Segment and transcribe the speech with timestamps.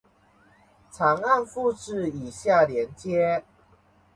[0.91, 3.43] 长按复制以下链接